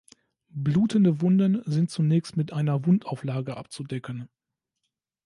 Blutende 0.55 1.21
Wunden 1.21 1.61
sind 1.67 1.91
zunächst 1.91 2.35
mit 2.35 2.51
einer 2.53 2.87
Wundauflage 2.87 3.55
abzudecken. 3.55 4.29